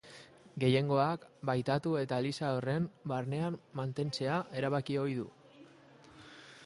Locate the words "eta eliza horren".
1.99-2.87